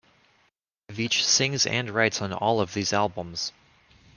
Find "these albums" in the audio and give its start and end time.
2.73-3.51